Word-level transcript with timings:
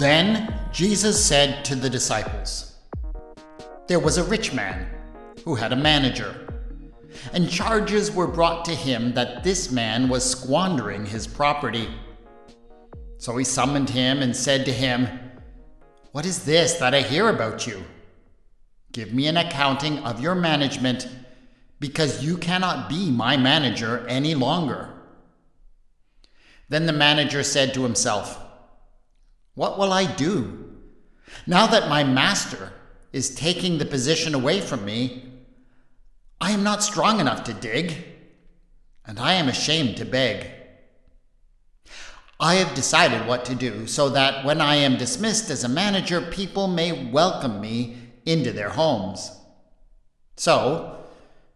Then 0.00 0.58
Jesus 0.72 1.22
said 1.22 1.62
to 1.66 1.74
the 1.74 1.90
disciples, 1.90 2.74
There 3.86 4.00
was 4.00 4.16
a 4.16 4.24
rich 4.24 4.54
man 4.54 4.88
who 5.44 5.54
had 5.54 5.74
a 5.74 5.76
manager, 5.76 6.48
and 7.34 7.50
charges 7.50 8.10
were 8.10 8.26
brought 8.26 8.64
to 8.64 8.74
him 8.74 9.12
that 9.12 9.44
this 9.44 9.70
man 9.70 10.08
was 10.08 10.24
squandering 10.24 11.04
his 11.04 11.26
property. 11.26 11.86
So 13.18 13.36
he 13.36 13.44
summoned 13.44 13.90
him 13.90 14.22
and 14.22 14.34
said 14.34 14.64
to 14.64 14.72
him, 14.72 15.06
What 16.12 16.24
is 16.24 16.46
this 16.46 16.72
that 16.78 16.94
I 16.94 17.02
hear 17.02 17.28
about 17.28 17.66
you? 17.66 17.84
Give 18.92 19.12
me 19.12 19.26
an 19.26 19.36
accounting 19.36 19.98
of 19.98 20.18
your 20.18 20.34
management, 20.34 21.08
because 21.78 22.24
you 22.24 22.38
cannot 22.38 22.88
be 22.88 23.10
my 23.10 23.36
manager 23.36 24.06
any 24.08 24.34
longer. 24.34 24.94
Then 26.70 26.86
the 26.86 26.94
manager 26.94 27.42
said 27.42 27.74
to 27.74 27.82
himself, 27.82 28.46
What 29.54 29.78
will 29.78 29.92
I 29.92 30.04
do? 30.04 30.76
Now 31.46 31.66
that 31.66 31.88
my 31.88 32.04
master 32.04 32.72
is 33.12 33.34
taking 33.34 33.78
the 33.78 33.84
position 33.84 34.34
away 34.34 34.60
from 34.60 34.84
me, 34.84 35.24
I 36.40 36.52
am 36.52 36.62
not 36.62 36.82
strong 36.82 37.20
enough 37.20 37.44
to 37.44 37.52
dig, 37.54 38.04
and 39.04 39.18
I 39.18 39.34
am 39.34 39.48
ashamed 39.48 39.96
to 39.98 40.04
beg. 40.04 40.50
I 42.38 42.54
have 42.54 42.74
decided 42.74 43.26
what 43.26 43.44
to 43.46 43.54
do 43.54 43.86
so 43.86 44.08
that 44.10 44.46
when 44.46 44.62
I 44.62 44.76
am 44.76 44.96
dismissed 44.96 45.50
as 45.50 45.62
a 45.62 45.68
manager, 45.68 46.22
people 46.22 46.68
may 46.68 47.10
welcome 47.10 47.60
me 47.60 47.98
into 48.24 48.52
their 48.52 48.70
homes. 48.70 49.30
So, 50.36 51.00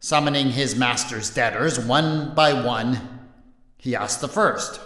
summoning 0.01 0.51
his 0.51 0.77
master's 0.77 1.33
debtors 1.33 1.79
one 1.79 2.35
by 2.35 2.53
one, 2.53 3.31
he 3.79 3.97
asked 3.97 4.21
the 4.21 4.29
first, 4.29 4.79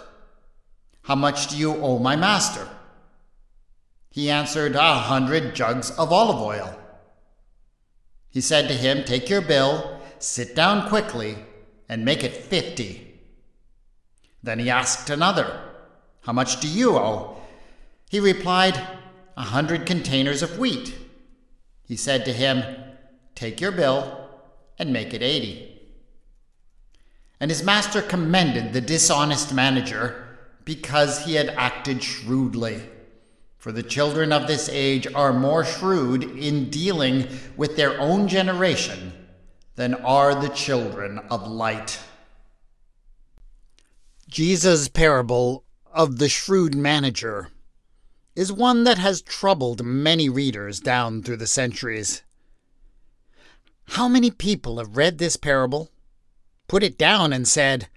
How 1.01 1.15
much 1.15 1.47
do 1.47 1.57
you 1.57 1.75
owe 1.75 1.99
my 1.99 2.15
master? 2.15 2.65
He 4.19 4.29
answered, 4.29 4.75
A 4.75 4.95
hundred 4.95 5.55
jugs 5.55 5.91
of 5.91 6.11
olive 6.11 6.41
oil. 6.41 6.77
He 8.29 8.41
said 8.41 8.67
to 8.67 8.73
him, 8.73 9.05
Take 9.05 9.29
your 9.29 9.39
bill, 9.39 10.01
sit 10.19 10.57
down 10.57 10.89
quickly, 10.89 11.37
and 11.87 12.03
make 12.03 12.21
it 12.21 12.35
fifty. 12.35 13.17
Then 14.43 14.59
he 14.59 14.69
asked 14.69 15.09
another, 15.09 15.61
How 16.23 16.33
much 16.33 16.59
do 16.59 16.67
you 16.67 16.97
owe? 16.97 17.37
He 18.09 18.19
replied, 18.19 18.75
A 19.37 19.43
hundred 19.43 19.85
containers 19.85 20.43
of 20.43 20.59
wheat. 20.59 20.93
He 21.87 21.95
said 21.95 22.25
to 22.25 22.33
him, 22.33 22.61
Take 23.35 23.61
your 23.61 23.71
bill 23.71 24.27
and 24.77 24.91
make 24.91 25.13
it 25.13 25.23
eighty. 25.23 25.79
And 27.39 27.49
his 27.49 27.63
master 27.63 28.01
commended 28.01 28.73
the 28.73 28.81
dishonest 28.81 29.53
manager 29.53 30.27
because 30.65 31.23
he 31.23 31.35
had 31.35 31.47
acted 31.51 32.03
shrewdly. 32.03 32.81
For 33.59 33.73
the 33.73 33.83
children 33.83 34.31
of 34.31 34.47
this 34.47 34.69
age 34.69 35.05
are 35.13 35.33
more 35.33 35.65
shrewd 35.65 36.23
in 36.23 36.69
dealing 36.69 37.27
with 37.57 37.75
their 37.75 37.99
own 37.99 38.29
generation 38.29 39.11
than 39.75 39.95
are 39.95 40.33
the 40.33 40.47
children 40.47 41.19
of 41.29 41.45
light. 41.45 41.99
Jesus' 44.29 44.87
parable 44.87 45.65
of 45.93 46.19
the 46.19 46.29
shrewd 46.29 46.73
manager 46.73 47.49
is 48.33 48.49
one 48.49 48.85
that 48.85 48.97
has 48.97 49.21
troubled 49.21 49.83
many 49.83 50.29
readers 50.29 50.79
down 50.79 51.21
through 51.21 51.37
the 51.37 51.47
centuries. 51.47 52.23
How 53.89 54.07
many 54.07 54.31
people 54.31 54.77
have 54.77 54.95
read 54.95 55.17
this 55.17 55.35
parable, 55.35 55.89
put 56.69 56.81
it 56.81 56.97
down, 56.97 57.33
and 57.33 57.45
said, 57.45 57.89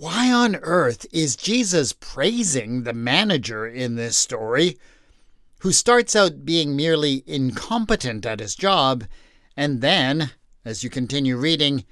Why 0.00 0.32
on 0.32 0.54
earth 0.54 1.06
is 1.12 1.34
Jesus 1.34 1.92
praising 1.92 2.84
the 2.84 2.92
manager 2.92 3.66
in 3.66 3.96
this 3.96 4.16
story, 4.16 4.78
who 5.62 5.72
starts 5.72 6.14
out 6.14 6.44
being 6.44 6.76
merely 6.76 7.24
incompetent 7.26 8.24
at 8.24 8.38
his 8.38 8.54
job, 8.54 9.06
and 9.56 9.80
then, 9.80 10.30
as 10.64 10.84
you 10.84 10.88
continue 10.88 11.36
reading, 11.36 11.84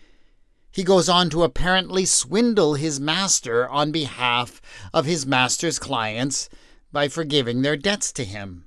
he 0.70 0.84
goes 0.84 1.08
on 1.08 1.30
to 1.30 1.42
apparently 1.42 2.04
swindle 2.04 2.74
his 2.74 3.00
master 3.00 3.68
on 3.68 3.90
behalf 3.90 4.62
of 4.94 5.04
his 5.04 5.26
master's 5.26 5.80
clients 5.80 6.48
by 6.92 7.08
forgiving 7.08 7.62
their 7.62 7.76
debts 7.76 8.12
to 8.12 8.24
him. 8.24 8.66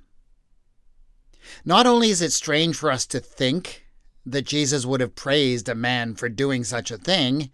Not 1.64 1.86
only 1.86 2.10
is 2.10 2.20
it 2.20 2.34
strange 2.34 2.76
for 2.76 2.90
us 2.90 3.06
to 3.06 3.20
think 3.20 3.86
that 4.26 4.42
Jesus 4.42 4.84
would 4.84 5.00
have 5.00 5.14
praised 5.14 5.66
a 5.70 5.74
man 5.74 6.14
for 6.14 6.28
doing 6.28 6.62
such 6.62 6.90
a 6.90 6.98
thing, 6.98 7.50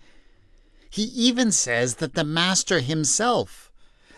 he 0.97 1.03
even 1.03 1.53
says 1.53 1.97
that 1.97 2.15
the 2.15 2.25
master 2.25 2.81
himself, 2.81 3.71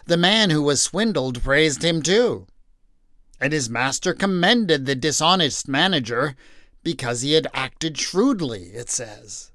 the 0.06 0.16
man 0.16 0.50
who 0.50 0.62
was 0.62 0.80
swindled, 0.80 1.42
praised 1.42 1.82
him 1.82 2.00
too. 2.00 2.46
And 3.40 3.52
his 3.52 3.68
master 3.68 4.14
commended 4.14 4.86
the 4.86 4.94
dishonest 4.94 5.66
manager 5.66 6.36
because 6.84 7.22
he 7.22 7.32
had 7.32 7.48
acted 7.52 7.98
shrewdly, 7.98 8.66
it 8.74 8.88
says. 8.90 9.50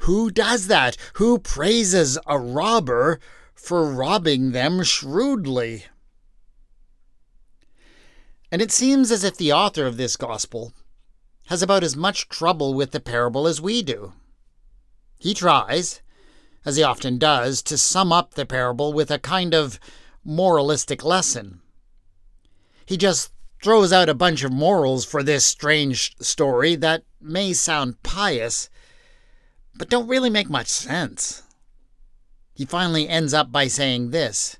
Who 0.00 0.30
does 0.30 0.68
that? 0.68 0.96
Who 1.16 1.38
praises 1.38 2.18
a 2.26 2.38
robber 2.38 3.20
for 3.54 3.84
robbing 3.84 4.52
them 4.52 4.82
shrewdly. 4.84 5.84
And 8.50 8.62
it 8.62 8.72
seems 8.72 9.10
as 9.10 9.22
if 9.22 9.36
the 9.36 9.52
author 9.52 9.84
of 9.84 9.98
this 9.98 10.16
gospel 10.16 10.72
has 11.48 11.60
about 11.60 11.84
as 11.84 11.94
much 11.94 12.30
trouble 12.30 12.72
with 12.72 12.92
the 12.92 13.00
parable 13.00 13.46
as 13.46 13.60
we 13.60 13.82
do. 13.82 14.14
He 15.18 15.34
tries, 15.34 16.00
as 16.66 16.76
he 16.76 16.82
often 16.82 17.16
does, 17.16 17.62
to 17.62 17.78
sum 17.78 18.12
up 18.12 18.34
the 18.34 18.44
parable 18.44 18.92
with 18.92 19.10
a 19.10 19.20
kind 19.20 19.54
of 19.54 19.78
moralistic 20.24 21.04
lesson. 21.04 21.60
He 22.84 22.96
just 22.96 23.30
throws 23.62 23.92
out 23.92 24.08
a 24.08 24.14
bunch 24.14 24.42
of 24.42 24.52
morals 24.52 25.04
for 25.04 25.22
this 25.22 25.44
strange 25.44 26.16
story 26.18 26.74
that 26.74 27.04
may 27.20 27.52
sound 27.52 28.02
pious, 28.02 28.68
but 29.76 29.88
don't 29.88 30.08
really 30.08 30.28
make 30.28 30.50
much 30.50 30.66
sense. 30.66 31.44
He 32.52 32.64
finally 32.64 33.08
ends 33.08 33.32
up 33.32 33.52
by 33.52 33.68
saying 33.68 34.10
this 34.10 34.56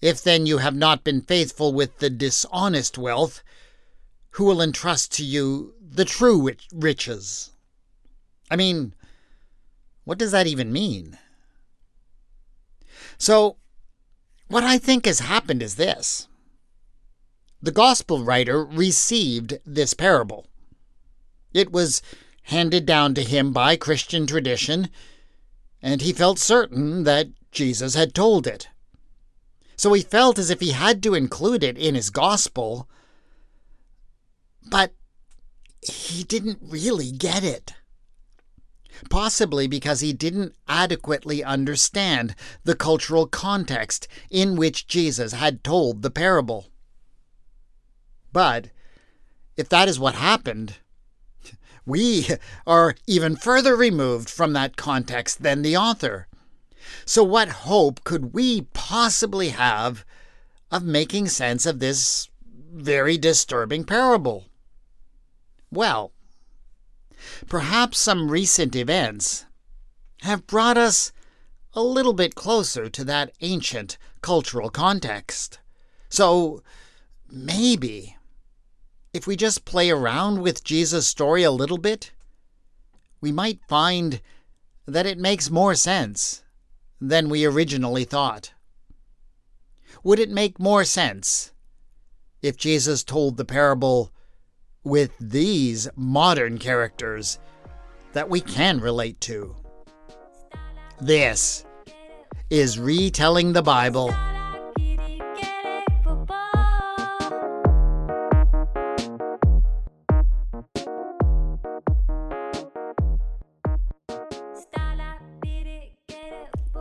If 0.00 0.20
then 0.20 0.46
you 0.46 0.58
have 0.58 0.74
not 0.74 1.04
been 1.04 1.22
faithful 1.22 1.72
with 1.72 1.98
the 1.98 2.10
dishonest 2.10 2.98
wealth, 2.98 3.42
who 4.30 4.44
will 4.44 4.60
entrust 4.60 5.12
to 5.12 5.24
you 5.24 5.74
the 5.80 6.04
true 6.04 6.50
riches? 6.72 7.50
I 8.50 8.56
mean, 8.56 8.94
what 10.04 10.18
does 10.18 10.32
that 10.32 10.46
even 10.46 10.72
mean? 10.72 11.18
So, 13.18 13.56
what 14.48 14.64
I 14.64 14.78
think 14.78 15.06
has 15.06 15.20
happened 15.20 15.62
is 15.62 15.76
this 15.76 16.28
the 17.62 17.72
gospel 17.72 18.22
writer 18.22 18.62
received 18.62 19.58
this 19.64 19.94
parable. 19.94 20.46
It 21.54 21.72
was 21.72 22.02
handed 22.42 22.84
down 22.84 23.14
to 23.14 23.22
him 23.22 23.52
by 23.52 23.76
Christian 23.76 24.26
tradition 24.26 24.90
and 25.80 26.02
he 26.02 26.12
felt 26.12 26.38
certain 26.38 27.04
that 27.04 27.28
Jesus 27.52 27.94
had 27.94 28.14
told 28.14 28.46
it. 28.46 28.68
So 29.76 29.92
he 29.92 30.02
felt 30.02 30.38
as 30.38 30.50
if 30.50 30.60
he 30.60 30.70
had 30.70 31.02
to 31.02 31.14
include 31.14 31.62
it 31.62 31.76
in 31.76 31.94
his 31.94 32.10
gospel, 32.10 32.88
but 34.66 34.92
he 35.82 36.24
didn't 36.24 36.58
really 36.62 37.10
get 37.10 37.44
it. 37.44 37.74
Possibly 39.10 39.66
because 39.66 40.00
he 40.00 40.12
didn't 40.12 40.54
adequately 40.68 41.42
understand 41.42 42.34
the 42.64 42.74
cultural 42.74 43.26
context 43.26 44.08
in 44.30 44.56
which 44.56 44.86
Jesus 44.86 45.32
had 45.32 45.64
told 45.64 46.02
the 46.02 46.10
parable. 46.10 46.66
But 48.32 48.70
if 49.56 49.68
that 49.68 49.88
is 49.88 49.98
what 49.98 50.14
happened, 50.14 50.76
we 51.86 52.28
are 52.66 52.94
even 53.06 53.36
further 53.36 53.76
removed 53.76 54.30
from 54.30 54.52
that 54.52 54.76
context 54.76 55.42
than 55.42 55.62
the 55.62 55.76
author. 55.76 56.26
So, 57.06 57.22
what 57.22 57.48
hope 57.48 58.04
could 58.04 58.34
we 58.34 58.62
possibly 58.72 59.50
have 59.50 60.04
of 60.70 60.82
making 60.84 61.28
sense 61.28 61.66
of 61.66 61.78
this 61.78 62.28
very 62.72 63.16
disturbing 63.16 63.84
parable? 63.84 64.46
Well, 65.70 66.12
perhaps 67.48 67.98
some 67.98 68.30
recent 68.30 68.74
events 68.74 69.46
have 70.22 70.46
brought 70.46 70.78
us 70.78 71.12
a 71.74 71.82
little 71.82 72.12
bit 72.12 72.34
closer 72.34 72.88
to 72.88 73.04
that 73.04 73.32
ancient 73.40 73.98
cultural 74.20 74.70
context. 74.70 75.58
So, 76.08 76.62
maybe 77.28 78.16
if 79.12 79.26
we 79.26 79.36
just 79.36 79.64
play 79.64 79.90
around 79.90 80.40
with 80.40 80.64
Jesus' 80.64 81.06
story 81.06 81.42
a 81.42 81.50
little 81.50 81.78
bit, 81.78 82.12
we 83.20 83.32
might 83.32 83.60
find 83.68 84.20
that 84.86 85.06
it 85.06 85.18
makes 85.18 85.50
more 85.50 85.74
sense 85.74 86.42
than 87.00 87.28
we 87.28 87.44
originally 87.44 88.04
thought. 88.04 88.52
Would 90.02 90.18
it 90.18 90.30
make 90.30 90.58
more 90.58 90.84
sense 90.84 91.52
if 92.42 92.56
Jesus 92.56 93.02
told 93.02 93.36
the 93.36 93.44
parable 93.44 94.12
with 94.84 95.16
these 95.18 95.88
modern 95.96 96.58
characters 96.58 97.38
that 98.12 98.28
we 98.28 98.40
can 98.40 98.78
relate 98.78 99.20
to. 99.22 99.56
This 101.00 101.64
is 102.50 102.78
Retelling 102.78 103.54
the 103.54 103.62
Bible. 103.62 104.14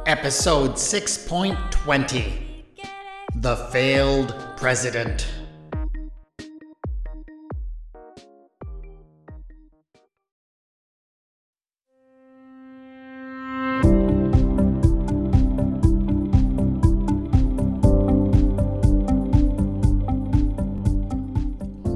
Episode 0.06 0.74
6.20 0.74 2.64
The 3.36 3.56
Failed 3.72 4.36
President. 4.58 5.26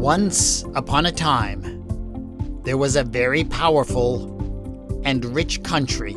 Once 0.07 0.63
upon 0.74 1.06
a 1.06 1.12
time, 1.12 1.83
there 2.63 2.77
was 2.77 2.95
a 2.95 3.04
very 3.04 3.44
powerful 3.44 5.01
and 5.04 5.25
rich 5.36 5.62
country 5.63 6.15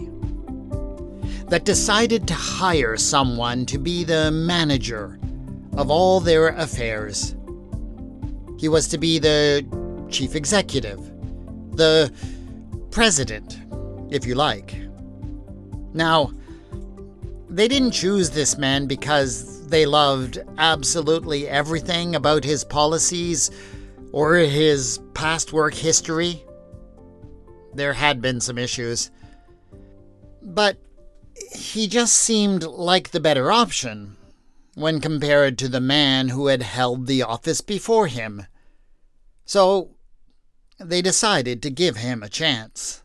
that 1.48 1.64
decided 1.64 2.28
to 2.28 2.32
hire 2.32 2.96
someone 2.96 3.66
to 3.66 3.78
be 3.78 4.04
the 4.04 4.30
manager 4.30 5.18
of 5.76 5.90
all 5.90 6.20
their 6.20 6.50
affairs. 6.50 7.34
He 8.60 8.68
was 8.68 8.86
to 8.86 8.96
be 8.96 9.18
the 9.18 9.66
chief 10.08 10.36
executive, 10.36 11.00
the 11.72 12.12
president, 12.92 13.58
if 14.08 14.24
you 14.24 14.36
like. 14.36 14.76
Now, 15.94 16.30
they 17.48 17.66
didn't 17.66 17.90
choose 17.90 18.30
this 18.30 18.56
man 18.56 18.86
because 18.86 19.66
they 19.66 19.84
loved 19.84 20.38
absolutely 20.58 21.48
everything 21.48 22.14
about 22.14 22.44
his 22.44 22.62
policies 22.62 23.50
or 24.12 24.36
his 24.36 25.00
past 25.14 25.52
work 25.52 25.74
history. 25.74 26.44
There 27.74 27.92
had 27.92 28.20
been 28.20 28.40
some 28.40 28.58
issues. 28.58 29.10
But 30.42 30.78
he 31.52 31.86
just 31.86 32.14
seemed 32.14 32.64
like 32.64 33.10
the 33.10 33.20
better 33.20 33.52
option 33.52 34.16
when 34.74 35.00
compared 35.00 35.58
to 35.58 35.68
the 35.68 35.80
man 35.80 36.28
who 36.28 36.46
had 36.46 36.62
held 36.62 37.06
the 37.06 37.22
office 37.22 37.60
before 37.60 38.06
him. 38.06 38.46
So 39.44 39.90
they 40.78 41.02
decided 41.02 41.62
to 41.62 41.70
give 41.70 41.96
him 41.96 42.22
a 42.22 42.28
chance. 42.28 43.02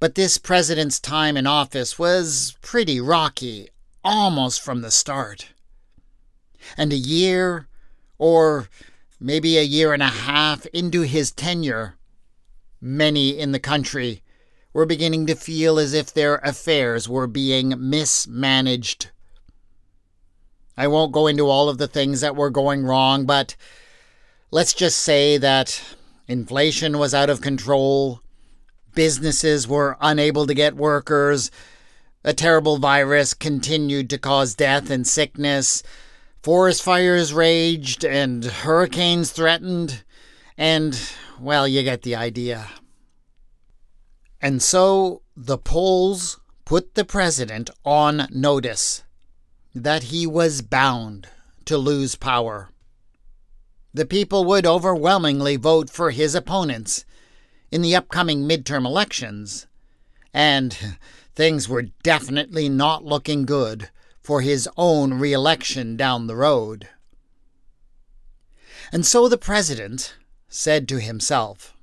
But 0.00 0.14
this 0.14 0.38
president's 0.38 1.00
time 1.00 1.36
in 1.36 1.46
office 1.46 1.98
was 1.98 2.56
pretty 2.62 3.00
rocky, 3.00 3.68
almost 4.04 4.62
from 4.62 4.80
the 4.80 4.92
start. 4.92 5.48
And 6.76 6.92
a 6.92 6.96
year, 6.96 7.68
or 8.16 8.68
maybe 9.20 9.58
a 9.58 9.62
year 9.62 9.92
and 9.92 10.02
a 10.02 10.06
half 10.06 10.66
into 10.66 11.02
his 11.02 11.30
tenure, 11.30 11.96
many 12.80 13.38
in 13.38 13.52
the 13.52 13.58
country 13.58 14.22
were 14.72 14.86
beginning 14.86 15.26
to 15.26 15.34
feel 15.34 15.78
as 15.78 15.92
if 15.92 16.12
their 16.12 16.36
affairs 16.36 17.08
were 17.08 17.26
being 17.26 17.74
mismanaged. 17.78 19.10
I 20.76 20.86
won't 20.86 21.12
go 21.12 21.26
into 21.26 21.48
all 21.48 21.68
of 21.68 21.78
the 21.78 21.88
things 21.88 22.20
that 22.20 22.36
were 22.36 22.50
going 22.50 22.84
wrong, 22.84 23.26
but 23.26 23.56
let's 24.50 24.72
just 24.72 25.00
say 25.00 25.36
that 25.38 25.82
inflation 26.28 26.98
was 26.98 27.14
out 27.14 27.30
of 27.30 27.40
control, 27.40 28.22
businesses 28.94 29.66
were 29.66 29.96
unable 30.00 30.46
to 30.46 30.54
get 30.54 30.76
workers, 30.76 31.50
a 32.22 32.32
terrible 32.32 32.78
virus 32.78 33.34
continued 33.34 34.10
to 34.10 34.18
cause 34.18 34.54
death 34.54 34.90
and 34.90 35.06
sickness, 35.06 35.82
forest 36.42 36.82
fires 36.82 37.32
raged, 37.32 38.04
and 38.04 38.44
hurricanes 38.44 39.30
threatened, 39.30 40.04
and, 40.56 41.00
well, 41.40 41.66
you 41.66 41.82
get 41.82 42.02
the 42.02 42.16
idea. 42.16 42.68
And 44.40 44.62
so 44.62 45.22
the 45.36 45.58
polls 45.58 46.38
put 46.64 46.94
the 46.94 47.04
president 47.04 47.70
on 47.84 48.28
notice 48.30 49.04
that 49.74 50.04
he 50.04 50.26
was 50.26 50.62
bound 50.62 51.28
to 51.64 51.76
lose 51.76 52.14
power. 52.14 52.70
The 53.92 54.06
people 54.06 54.44
would 54.44 54.66
overwhelmingly 54.66 55.56
vote 55.56 55.90
for 55.90 56.10
his 56.10 56.34
opponents 56.34 57.04
in 57.70 57.82
the 57.82 57.96
upcoming 57.96 58.48
midterm 58.48 58.86
elections, 58.86 59.66
and 60.32 60.76
things 61.34 61.68
were 61.68 61.86
definitely 62.02 62.68
not 62.68 63.04
looking 63.04 63.44
good 63.44 63.90
for 64.28 64.42
his 64.42 64.68
own 64.76 65.14
reelection 65.14 65.96
down 65.96 66.26
the 66.26 66.36
road. 66.36 66.86
And 68.92 69.06
so 69.06 69.26
the 69.26 69.38
president 69.38 70.16
said 70.50 70.86
to 70.88 71.00
himself, 71.00 71.74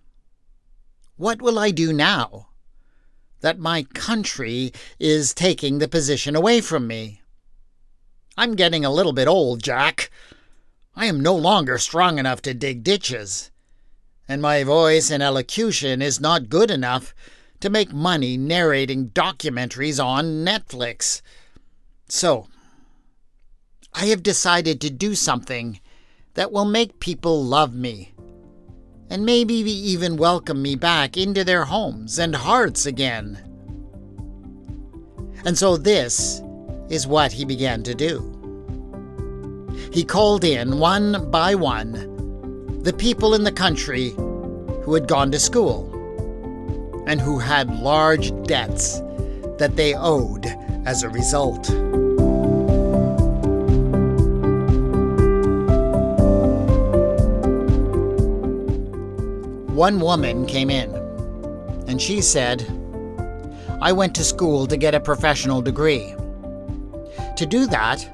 what 1.18 1.42
will 1.42 1.58
I 1.58 1.72
do 1.72 1.92
now 1.92 2.50
that 3.42 3.58
my 3.58 3.82
country 3.96 4.72
is 5.00 5.34
taking 5.34 5.80
the 5.80 5.88
position 5.88 6.36
away 6.36 6.62
from 6.62 6.86
me? 6.86 7.20
I'm 8.38 8.54
getting 8.54 8.86
a 8.86 8.94
little 8.94 9.14
bit 9.14 9.28
old, 9.28 9.64
Jack. 9.64 10.12
I 10.96 11.08
am 11.08 11.22
no 11.22 11.34
longer 11.34 11.80
strong 11.80 12.20
enough 12.20 12.44
to 12.44 12.54
dig 12.54 12.84
ditches, 12.84 13.50
and 14.28 14.40
my 14.40 14.64
voice 14.64 15.10
and 15.10 15.24
elocution 15.24 16.00
is 16.00 16.22
not 16.22 16.50
good 16.50 16.70
enough 16.70 17.16
to 17.62 17.72
make 17.72 17.92
money 17.92 18.38
narrating 18.38 19.10
documentaries 19.10 20.00
on 20.00 20.46
Netflix. 20.46 21.24
So, 22.08 22.48
I 23.94 24.06
have 24.08 24.24
decided 24.24 24.82
to 24.82 24.90
do 24.90 25.16
something 25.16 25.80
that 26.36 26.52
will 26.52 26.66
make 26.66 27.00
people 27.00 27.44
love 27.44 27.74
me 27.74 28.14
and 29.10 29.26
maybe 29.26 29.54
even 29.54 30.18
welcome 30.18 30.62
me 30.62 30.76
back 30.76 31.16
into 31.18 31.44
their 31.44 31.66
homes 31.66 32.20
and 32.20 32.36
hearts 32.36 32.86
again. 32.86 33.42
And 35.46 35.58
so 35.58 35.78
this 35.78 36.42
is 36.90 37.08
what 37.08 37.32
he 37.32 37.46
began 37.46 37.84
to 37.84 37.96
do. 37.96 38.32
He 39.92 40.04
called 40.04 40.44
in, 40.44 40.80
one 40.80 41.30
by 41.32 41.56
one, 41.56 42.82
the 42.82 42.94
people 42.94 43.34
in 43.34 43.44
the 43.44 43.52
country 43.52 44.10
who 44.10 44.94
had 44.94 45.08
gone 45.08 45.32
to 45.32 45.40
school 45.40 45.92
and 47.08 47.22
who 47.22 47.40
had 47.40 47.80
large 47.80 48.32
debts 48.44 49.00
that 49.58 49.76
they 49.76 49.94
owed 49.96 50.46
as 50.86 51.04
a 51.04 51.10
result. 51.10 51.70
One 59.76 60.00
woman 60.00 60.46
came 60.46 60.70
in, 60.70 60.96
and 61.90 62.02
she 62.02 62.22
said, 62.22 62.62
I 63.82 63.92
went 63.92 64.16
to 64.16 64.24
school 64.24 64.68
to 64.68 64.78
get 64.78 64.96
a 64.96 65.02
professional 65.02 65.62
degree. 65.62 66.16
To 67.36 67.46
do 67.46 67.68
that, 67.68 68.10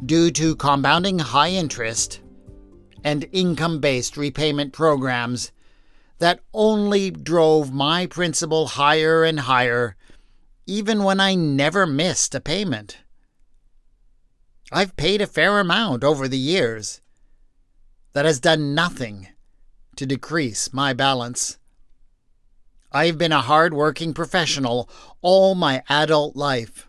due 0.07 0.31
to 0.31 0.57
compounding 0.57 1.19
high 1.19 1.51
interest 1.51 2.21
and 3.05 3.29
income 3.31 3.79
based 3.79 4.17
repayment 4.17 4.73
programs 4.73 5.53
that 6.19 6.41
only 6.55 7.11
drove 7.11 7.75
my 7.75 8.07
principal 8.07 8.69
higher 8.69 9.23
and 9.23 9.41
higher 9.41 9.97
even 10.67 11.03
when 11.03 11.21
I 11.21 11.35
never 11.35 11.87
missed 11.87 12.35
a 12.35 12.41
payment. 12.41 12.99
I've 14.73 14.97
paid 14.97 15.21
a 15.21 15.27
fair 15.27 15.61
amount 15.61 16.03
over 16.05 16.27
the 16.27 16.39
years. 16.39 17.01
That 18.13 18.25
has 18.25 18.41
done 18.41 18.75
nothing 18.75 19.29
to 19.97 20.07
decrease 20.07 20.73
my 20.73 20.93
balance. 20.93 21.59
I've 22.93 23.19
been 23.19 23.33
a 23.33 23.41
hard 23.41 23.75
working 23.75 24.15
professional 24.15 24.89
all 25.21 25.55
my 25.55 25.83
adult 25.89 26.37
life. 26.37 26.89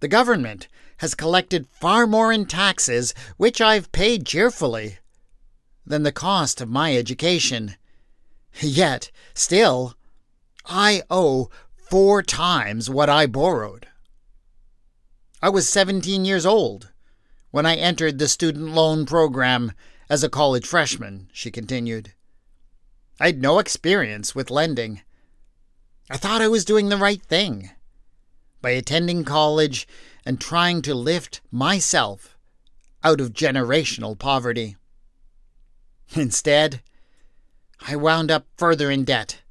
The 0.00 0.08
government 0.08 0.66
has 0.98 1.14
collected 1.14 1.68
far 1.70 2.06
more 2.06 2.32
in 2.32 2.46
taxes, 2.46 3.14
which 3.36 3.60
I've 3.60 3.92
paid 3.92 4.26
cheerfully, 4.26 4.98
than 5.86 6.02
the 6.02 6.12
cost 6.12 6.60
of 6.60 6.68
my 6.68 6.96
education. 6.96 7.76
Yet, 8.60 9.10
still, 9.34 9.94
I 10.66 11.02
owe 11.10 11.50
four 11.92 12.22
times 12.22 12.88
what 12.88 13.10
I 13.10 13.26
borrowed. 13.26 13.86
I 15.42 15.50
was 15.50 15.68
17 15.68 16.24
years 16.24 16.46
old 16.46 16.90
when 17.50 17.66
I 17.66 17.76
entered 17.76 18.18
the 18.18 18.28
student 18.28 18.72
loan 18.72 19.04
program 19.04 19.72
as 20.08 20.24
a 20.24 20.30
college 20.30 20.66
freshman, 20.66 21.28
she 21.34 21.50
continued. 21.50 22.14
I 23.20 23.26
had 23.26 23.42
no 23.42 23.58
experience 23.58 24.34
with 24.34 24.50
lending. 24.50 25.02
I 26.08 26.16
thought 26.16 26.40
I 26.40 26.48
was 26.48 26.64
doing 26.64 26.88
the 26.88 26.96
right 26.96 27.20
thing 27.20 27.68
by 28.62 28.70
attending 28.70 29.22
college 29.22 29.86
and 30.24 30.40
trying 30.40 30.80
to 30.80 30.94
lift 30.94 31.42
myself 31.50 32.38
out 33.04 33.20
of 33.20 33.34
generational 33.34 34.18
poverty. 34.18 34.78
Instead, 36.14 36.80
I 37.86 37.96
wound 37.96 38.30
up 38.30 38.46
further 38.56 38.90
in 38.90 39.04
debt, 39.04 39.42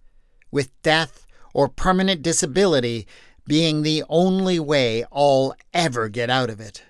with 0.49 0.71
death 0.81 1.20
or 1.53 1.67
permanent 1.67 2.21
disability 2.21 3.07
being 3.47 3.81
the 3.81 4.03
only 4.09 4.59
way 4.59 5.05
I'll 5.11 5.55
ever 5.73 6.09
get 6.09 6.29
out 6.29 6.49
of 6.49 6.59
it. 6.59 6.83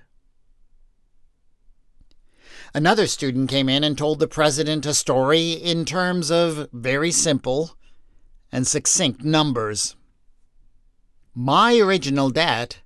Another 2.73 3.05
student 3.07 3.49
came 3.49 3.67
in 3.67 3.83
and 3.83 3.97
told 3.97 4.19
the 4.19 4.27
president 4.27 4.85
a 4.85 4.93
story 4.93 5.51
in 5.51 5.83
terms 5.83 6.31
of 6.31 6.69
very 6.71 7.11
simple 7.11 7.75
and 8.51 8.65
succinct 8.65 9.23
numbers. 9.23 9.97
My 11.33 11.77
original 11.77 12.29
debt, 12.29 12.79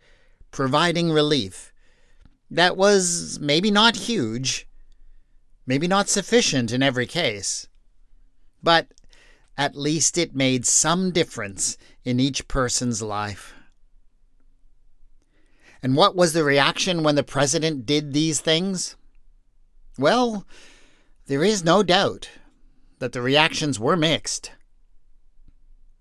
providing 0.52 1.10
relief. 1.10 1.72
That 2.48 2.76
was 2.76 3.40
maybe 3.40 3.72
not 3.72 3.96
huge, 3.96 4.68
maybe 5.66 5.86
not 5.86 6.08
sufficient 6.08 6.72
in 6.72 6.82
every 6.82 7.06
case, 7.06 7.68
but 8.62 8.88
at 9.56 9.76
least 9.76 10.18
it 10.18 10.34
made 10.34 10.66
some 10.66 11.10
difference 11.10 11.76
in 12.04 12.18
each 12.18 12.48
person's 12.48 13.02
life. 13.02 13.54
And 15.82 15.96
what 15.96 16.14
was 16.14 16.32
the 16.32 16.44
reaction 16.44 17.02
when 17.02 17.14
the 17.14 17.22
president 17.22 17.86
did 17.86 18.12
these 18.12 18.40
things? 18.40 18.96
Well, 19.98 20.46
there 21.26 21.44
is 21.44 21.64
no 21.64 21.82
doubt 21.82 22.28
that 22.98 23.12
the 23.12 23.22
reactions 23.22 23.78
were 23.78 23.96
mixed. 23.96 24.52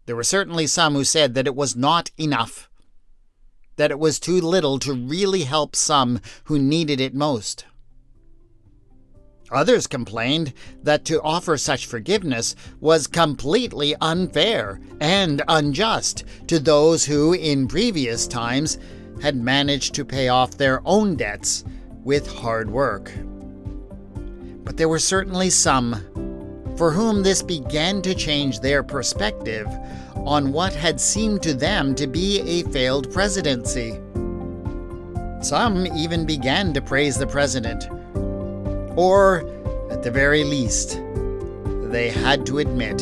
There 0.05 0.15
were 0.15 0.23
certainly 0.23 0.67
some 0.67 0.95
who 0.95 1.03
said 1.03 1.33
that 1.35 1.47
it 1.47 1.55
was 1.55 1.75
not 1.75 2.11
enough 2.17 2.69
that 3.79 3.91
it 3.91 3.97
was 3.97 4.19
too 4.19 4.41
little 4.41 4.77
to 4.77 4.93
really 4.93 5.43
help 5.43 5.73
some 5.73 6.19
who 6.43 6.59
needed 6.59 6.99
it 6.99 7.15
most. 7.15 7.63
Others 9.51 9.87
complained 9.87 10.53
that 10.83 11.05
to 11.05 11.21
offer 11.21 11.57
such 11.57 11.87
forgiveness 11.87 12.55
was 12.79 13.07
completely 13.07 13.95
unfair 13.99 14.79
and 14.99 15.41
unjust 15.47 16.23
to 16.47 16.59
those 16.59 17.05
who, 17.05 17.33
in 17.33 17.67
previous 17.67 18.27
times, 18.27 18.77
had 19.21 19.35
managed 19.35 19.95
to 19.95 20.05
pay 20.05 20.29
off 20.29 20.51
their 20.51 20.81
own 20.85 21.15
debts 21.15 21.63
with 22.03 22.27
hard 22.27 22.69
work. 22.69 23.11
But 24.63 24.77
there 24.77 24.89
were 24.89 24.99
certainly 24.99 25.49
some 25.49 25.95
for 26.77 26.91
whom 26.91 27.23
this 27.23 27.41
began 27.41 28.01
to 28.03 28.15
change 28.15 28.59
their 28.59 28.83
perspective 28.83 29.67
on 30.15 30.53
what 30.53 30.73
had 30.73 31.01
seemed 31.01 31.41
to 31.43 31.53
them 31.53 31.93
to 31.95 32.07
be 32.07 32.39
a 32.41 32.63
failed 32.71 33.11
presidency. 33.11 33.99
Some 35.41 35.87
even 35.87 36.25
began 36.25 36.73
to 36.73 36.81
praise 36.81 37.17
the 37.17 37.27
president. 37.27 37.89
Or, 38.95 39.45
at 39.89 40.03
the 40.03 40.11
very 40.11 40.43
least, 40.43 41.01
they 41.91 42.09
had 42.09 42.45
to 42.47 42.59
admit 42.59 42.99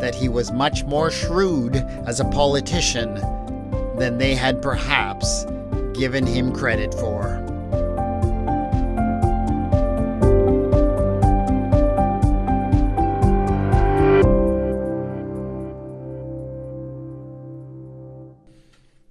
that 0.00 0.14
he 0.14 0.28
was 0.28 0.52
much 0.52 0.84
more 0.84 1.10
shrewd 1.10 1.76
as 2.06 2.20
a 2.20 2.24
politician 2.26 3.14
than 3.96 4.18
they 4.18 4.34
had 4.34 4.60
perhaps 4.60 5.46
given 5.94 6.26
him 6.26 6.52
credit 6.52 6.92
for. 6.94 7.42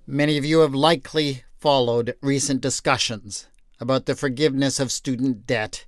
Many 0.08 0.38
of 0.38 0.46
you 0.46 0.60
have 0.60 0.74
likely 0.74 1.44
followed 1.60 2.16
recent 2.22 2.62
discussions 2.62 3.48
about 3.80 4.06
the 4.06 4.16
forgiveness 4.16 4.80
of 4.80 4.92
student 4.92 5.46
debt 5.46 5.86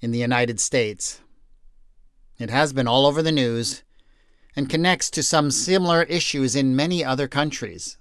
in 0.00 0.10
the 0.10 0.18
United 0.18 0.60
States. 0.60 1.20
It 2.38 2.50
has 2.50 2.72
been 2.72 2.86
all 2.86 3.06
over 3.06 3.22
the 3.22 3.32
news 3.32 3.82
and 4.54 4.70
connects 4.70 5.10
to 5.10 5.22
some 5.22 5.50
similar 5.50 6.02
issues 6.04 6.54
in 6.54 6.76
many 6.76 7.04
other 7.04 7.28
countries. 7.28 7.98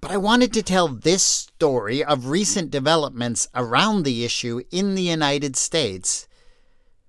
But 0.00 0.10
I 0.10 0.16
wanted 0.16 0.52
to 0.54 0.62
tell 0.62 0.88
this 0.88 1.22
story 1.22 2.02
of 2.02 2.28
recent 2.28 2.70
developments 2.70 3.48
around 3.54 4.04
the 4.04 4.24
issue 4.24 4.62
in 4.70 4.94
the 4.94 5.02
United 5.02 5.56
States 5.56 6.26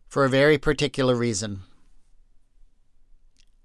for 0.08 0.26
a 0.26 0.30
very 0.30 0.58
particular 0.58 1.16
reason. 1.16 1.62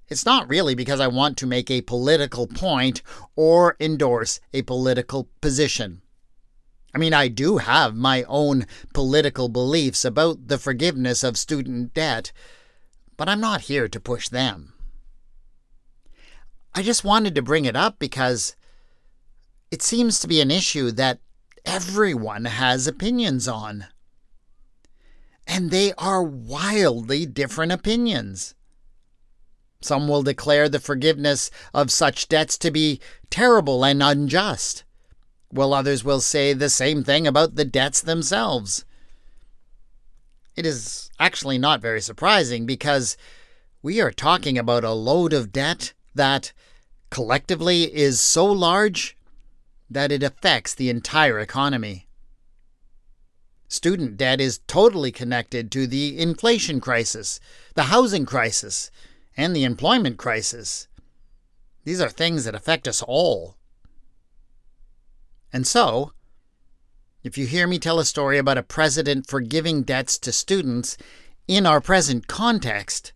It's 0.08 0.24
not 0.24 0.48
really 0.48 0.76
because 0.76 1.00
I 1.00 1.08
want 1.08 1.36
to 1.38 1.46
make 1.46 1.68
a 1.70 1.80
political 1.80 2.46
point 2.46 3.02
or 3.34 3.76
endorse 3.80 4.38
a 4.52 4.62
political 4.62 5.28
position. 5.40 6.02
I 6.96 6.98
mean, 6.98 7.12
I 7.12 7.28
do 7.28 7.58
have 7.58 7.94
my 7.94 8.22
own 8.22 8.64
political 8.94 9.50
beliefs 9.50 10.02
about 10.02 10.48
the 10.48 10.56
forgiveness 10.56 11.22
of 11.22 11.36
student 11.36 11.92
debt, 11.92 12.32
but 13.18 13.28
I'm 13.28 13.38
not 13.38 13.60
here 13.60 13.86
to 13.86 14.00
push 14.00 14.30
them. 14.30 14.72
I 16.74 16.82
just 16.82 17.04
wanted 17.04 17.34
to 17.34 17.42
bring 17.42 17.66
it 17.66 17.76
up 17.76 17.98
because 17.98 18.56
it 19.70 19.82
seems 19.82 20.20
to 20.20 20.26
be 20.26 20.40
an 20.40 20.50
issue 20.50 20.90
that 20.92 21.18
everyone 21.66 22.46
has 22.46 22.86
opinions 22.86 23.46
on. 23.46 23.88
And 25.46 25.70
they 25.70 25.92
are 25.98 26.22
wildly 26.22 27.26
different 27.26 27.72
opinions. 27.72 28.54
Some 29.82 30.08
will 30.08 30.22
declare 30.22 30.70
the 30.70 30.80
forgiveness 30.80 31.50
of 31.74 31.92
such 31.92 32.26
debts 32.26 32.56
to 32.56 32.70
be 32.70 33.02
terrible 33.28 33.84
and 33.84 34.02
unjust, 34.02 34.84
while 35.56 35.74
others 35.74 36.04
will 36.04 36.20
say 36.20 36.52
the 36.52 36.70
same 36.70 37.02
thing 37.02 37.26
about 37.26 37.56
the 37.56 37.64
debts 37.64 38.00
themselves. 38.00 38.84
It 40.54 40.64
is 40.64 41.10
actually 41.18 41.58
not 41.58 41.82
very 41.82 42.00
surprising 42.00 42.66
because 42.66 43.16
we 43.82 44.00
are 44.00 44.10
talking 44.10 44.56
about 44.56 44.84
a 44.84 44.92
load 44.92 45.32
of 45.32 45.52
debt 45.52 45.92
that, 46.14 46.52
collectively, 47.10 47.84
is 47.94 48.20
so 48.20 48.46
large 48.46 49.16
that 49.90 50.10
it 50.10 50.22
affects 50.22 50.74
the 50.74 50.90
entire 50.90 51.38
economy. 51.38 52.06
Student 53.68 54.16
debt 54.16 54.40
is 54.40 54.60
totally 54.66 55.12
connected 55.12 55.70
to 55.72 55.86
the 55.86 56.18
inflation 56.18 56.80
crisis, 56.80 57.40
the 57.74 57.84
housing 57.84 58.24
crisis, 58.24 58.90
and 59.36 59.54
the 59.54 59.64
employment 59.64 60.16
crisis. 60.16 60.88
These 61.84 62.00
are 62.00 62.08
things 62.08 62.44
that 62.44 62.54
affect 62.54 62.88
us 62.88 63.02
all. 63.02 63.56
And 65.52 65.66
so, 65.66 66.12
if 67.22 67.36
you 67.36 67.46
hear 67.46 67.66
me 67.66 67.78
tell 67.78 67.98
a 67.98 68.04
story 68.04 68.38
about 68.38 68.58
a 68.58 68.62
president 68.62 69.26
forgiving 69.26 69.82
debts 69.82 70.18
to 70.18 70.32
students 70.32 70.96
in 71.48 71.66
our 71.66 71.80
present 71.80 72.26
context, 72.26 73.12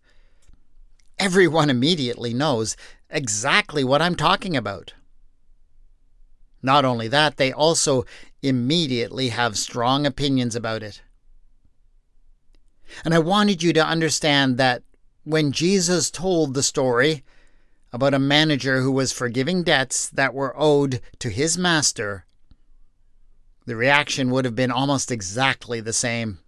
everyone 1.17 1.69
immediately 1.69 2.33
knows 2.33 2.75
exactly 3.09 3.83
what 3.83 4.01
I'm 4.01 4.15
talking 4.15 4.57
about. 4.57 4.93
Not 6.61 6.85
only 6.85 7.07
that, 7.07 7.37
they 7.37 7.51
also 7.51 8.05
immediately 8.41 9.29
have 9.29 9.57
strong 9.57 10.05
opinions 10.05 10.55
about 10.55 10.83
it. 10.83 11.01
And 13.05 13.13
I 13.13 13.19
wanted 13.19 13.63
you 13.63 13.73
to 13.73 13.85
understand 13.85 14.57
that 14.57 14.83
when 15.23 15.51
Jesus 15.51 16.11
told 16.11 16.53
the 16.53 16.63
story 16.63 17.23
about 17.93 18.13
a 18.13 18.19
manager 18.19 18.81
who 18.81 18.91
was 18.91 19.11
forgiving 19.11 19.63
debts 19.63 20.09
that 20.09 20.33
were 20.33 20.55
owed 20.57 21.01
to 21.19 21.29
his 21.29 21.57
master, 21.57 22.25
the 23.65 23.75
reaction 23.75 24.31
would 24.31 24.45
have 24.45 24.55
been 24.55 24.71
almost 24.71 25.11
exactly 25.11 25.79
the 25.81 25.93
same. 25.93 26.39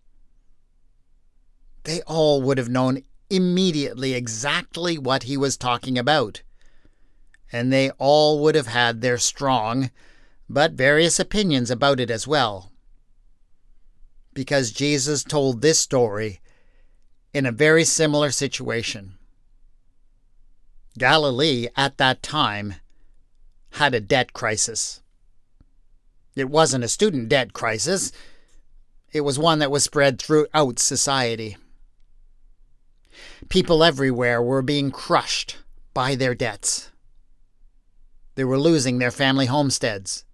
They 1.83 2.01
all 2.03 2.41
would 2.41 2.57
have 2.57 2.69
known 2.69 3.03
immediately 3.29 4.13
exactly 4.13 4.97
what 4.97 5.23
he 5.23 5.37
was 5.37 5.57
talking 5.57 5.97
about. 5.97 6.41
And 7.51 7.71
they 7.71 7.91
all 7.91 8.41
would 8.41 8.55
have 8.55 8.67
had 8.67 9.01
their 9.01 9.17
strong, 9.17 9.91
but 10.49 10.73
various 10.73 11.19
opinions 11.19 11.69
about 11.69 11.99
it 11.99 12.09
as 12.09 12.27
well. 12.27 12.71
Because 14.33 14.71
Jesus 14.71 15.23
told 15.23 15.61
this 15.61 15.79
story 15.79 16.39
in 17.33 17.45
a 17.45 17.51
very 17.51 17.83
similar 17.83 18.31
situation. 18.31 19.17
Galilee 20.97 21.67
at 21.75 21.97
that 21.97 22.21
time 22.21 22.75
had 23.71 23.95
a 23.95 23.99
debt 23.99 24.33
crisis. 24.33 25.01
It 26.35 26.49
wasn't 26.49 26.83
a 26.83 26.87
student 26.87 27.29
debt 27.29 27.53
crisis, 27.53 28.11
it 29.11 29.21
was 29.21 29.37
one 29.37 29.59
that 29.59 29.71
was 29.71 29.83
spread 29.83 30.19
throughout 30.19 30.79
society. 30.79 31.57
People 33.49 33.83
everywhere 33.83 34.41
were 34.41 34.63
being 34.63 34.89
crushed 34.89 35.57
by 35.93 36.15
their 36.15 36.33
debts. 36.33 36.89
They 38.35 38.43
were 38.43 38.59
losing 38.59 38.97
their 38.97 39.11
family 39.11 39.45
homesteads, 39.45 40.25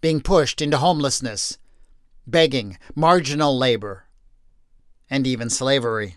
being 0.00 0.22
pushed 0.22 0.62
into 0.62 0.78
homelessness, 0.78 1.58
begging, 2.26 2.78
marginal 2.94 3.58
labor, 3.58 4.04
and 5.10 5.26
even 5.26 5.50
slavery. 5.50 6.16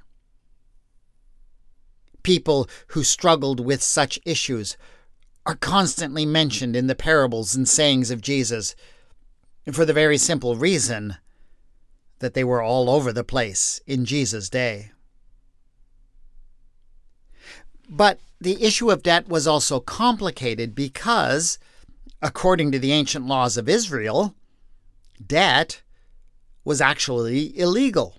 People 2.24 2.70
who 2.88 3.04
struggled 3.04 3.60
with 3.60 3.82
such 3.82 4.20
issues 4.26 4.78
are 5.46 5.56
constantly 5.56 6.26
mentioned 6.26 6.76
in 6.76 6.88
the 6.88 6.96
parables 6.96 7.56
and 7.56 7.68
sayings 7.68 8.12
of 8.12 8.22
Jesus 8.22 8.76
for 9.72 9.86
the 9.86 9.94
very 9.94 10.18
simple 10.18 10.56
reason 10.56 11.18
that 12.20 12.34
they 12.34 12.44
were 12.44 12.62
all 12.62 12.90
over 12.90 13.12
the 13.12 13.24
place 13.24 13.82
in 13.88 14.06
Jesus' 14.06 14.50
day. 14.50 14.92
But 17.90 18.20
the 18.40 18.64
issue 18.64 18.90
of 18.90 19.04
debt 19.04 19.28
was 19.28 19.48
also 19.48 19.80
complicated 19.80 20.74
because, 20.74 21.60
according 22.22 22.72
to 22.72 22.80
the 22.80 22.92
ancient 22.92 23.28
laws 23.28 23.58
of 23.58 23.68
Israel, 23.68 24.36
debt 25.26 25.82
was 26.64 26.80
actually 26.80 27.58
illegal. 27.58 28.16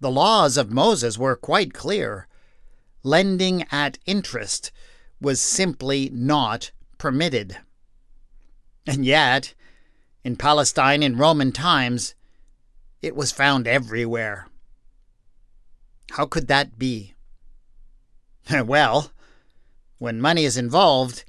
The 0.00 0.10
laws 0.10 0.56
of 0.56 0.70
Moses 0.70 1.18
were 1.18 1.36
quite 1.36 1.72
clear. 1.72 2.28
Lending 3.04 3.66
at 3.70 3.98
interest 4.06 4.72
was 5.20 5.40
simply 5.40 6.10
not 6.12 6.72
permitted. 6.98 7.58
And 8.86 9.04
yet, 9.04 9.54
in 10.24 10.36
Palestine 10.36 11.02
in 11.02 11.18
Roman 11.18 11.52
times, 11.52 12.14
it 13.02 13.14
was 13.14 13.30
found 13.30 13.68
everywhere. 13.68 14.48
How 16.12 16.24
could 16.26 16.48
that 16.48 16.78
be? 16.78 17.14
well, 18.64 19.12
when 19.98 20.20
money 20.20 20.44
is 20.44 20.56
involved, 20.56 21.24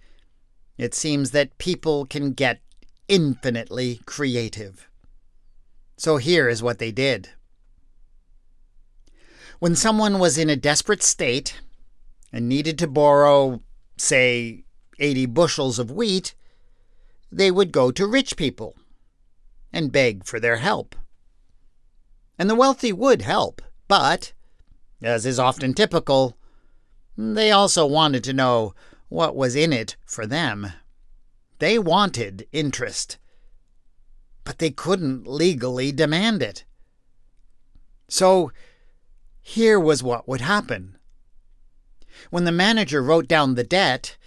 it 0.78 0.94
seems 0.94 1.32
that 1.32 1.58
people 1.58 2.06
can 2.06 2.32
get 2.32 2.62
infinitely 3.08 4.00
creative. 4.06 4.90
So 5.98 6.18
here 6.18 6.50
is 6.50 6.64
what 6.64 6.80
they 6.80 6.92
did. 6.92 7.30
When 9.60 9.76
someone 9.76 10.20
was 10.20 10.38
in 10.38 10.50
a 10.50 10.56
desperate 10.56 11.04
state 11.04 11.62
and 12.36 12.50
needed 12.50 12.78
to 12.78 12.86
borrow, 12.86 13.62
say, 13.96 14.66
80 15.00 15.28
bushels 15.28 15.80
of 15.80 15.90
wheat, 15.90 16.36
they 17.32 17.50
would 17.50 17.72
go 17.72 17.92
to 17.92 18.06
rich 18.06 18.36
people 18.36 18.76
and 19.72 19.90
beg 19.90 20.26
for 20.26 20.38
their 20.38 20.58
help. 20.58 20.98
And 22.38 22.50
the 22.50 22.56
wealthy 22.56 22.92
would 22.92 23.22
help, 23.22 23.62
but, 23.88 24.34
as 25.02 25.26
is 25.26 25.40
often 25.40 25.74
typical, 25.74 26.38
they 27.18 27.52
also 27.52 27.86
wanted 27.86 28.26
to 28.26 28.34
know 28.34 28.76
what 29.08 29.34
was 29.34 29.56
in 29.56 29.72
it 29.72 29.96
for 30.06 30.28
them. 30.28 30.74
They 31.60 31.80
wanted 31.80 32.48
interest, 32.52 33.18
but 34.44 34.60
they 34.60 34.72
couldn't 34.72 35.26
legally 35.26 35.94
demand 35.94 36.44
it. 36.44 36.66
So 38.10 38.52
here 39.42 39.80
was 39.80 40.04
what 40.04 40.28
would 40.28 40.42
happen. 40.42 40.95
When 42.30 42.46
the 42.46 42.52
manager 42.52 43.02
wrote 43.02 43.28
down 43.28 43.56
the 43.56 43.64
debt, 43.64 44.18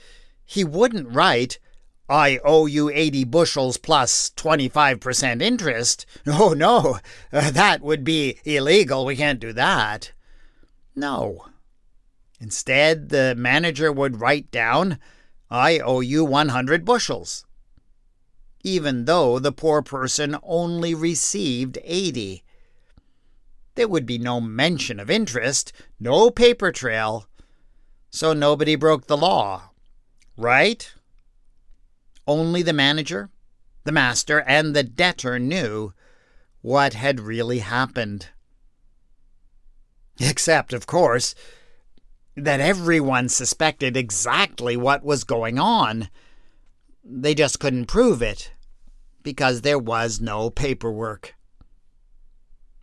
he 0.44 0.64
wouldn't 0.64 1.14
write, 1.14 1.58
I 2.08 2.40
owe 2.42 2.66
you 2.66 2.88
80 2.88 3.24
bushels 3.24 3.76
plus 3.76 4.30
25% 4.36 5.42
interest. 5.42 6.06
Oh, 6.26 6.54
no, 6.54 6.98
uh, 7.32 7.50
that 7.50 7.82
would 7.82 8.04
be 8.04 8.38
illegal. 8.44 9.04
We 9.04 9.16
can't 9.16 9.40
do 9.40 9.52
that. 9.52 10.12
No. 10.94 11.46
Instead, 12.40 13.08
the 13.10 13.34
manager 13.36 13.92
would 13.92 14.20
write 14.20 14.50
down, 14.50 14.98
I 15.50 15.78
owe 15.78 16.00
you 16.00 16.24
100 16.24 16.84
bushels, 16.84 17.44
even 18.62 19.04
though 19.04 19.38
the 19.38 19.52
poor 19.52 19.82
person 19.82 20.36
only 20.42 20.94
received 20.94 21.78
80. 21.82 22.44
There 23.74 23.88
would 23.88 24.06
be 24.06 24.18
no 24.18 24.40
mention 24.40 25.00
of 25.00 25.10
interest, 25.10 25.72
no 25.98 26.30
paper 26.30 26.72
trail, 26.72 27.26
so 28.10 28.32
nobody 28.32 28.76
broke 28.76 29.06
the 29.06 29.16
law. 29.16 29.70
Right? 30.36 30.92
Only 32.26 32.62
the 32.62 32.72
manager, 32.72 33.30
the 33.84 33.92
master, 33.92 34.42
and 34.42 34.74
the 34.74 34.82
debtor 34.82 35.38
knew 35.38 35.92
what 36.60 36.94
had 36.94 37.20
really 37.20 37.60
happened. 37.60 38.28
Except, 40.20 40.72
of 40.72 40.86
course, 40.86 41.34
that 42.36 42.60
everyone 42.60 43.28
suspected 43.28 43.96
exactly 43.96 44.76
what 44.76 45.04
was 45.04 45.24
going 45.24 45.58
on. 45.58 46.08
They 47.04 47.34
just 47.34 47.60
couldn't 47.60 47.86
prove 47.86 48.22
it 48.22 48.52
because 49.22 49.62
there 49.62 49.78
was 49.78 50.20
no 50.20 50.50
paperwork. 50.50 51.34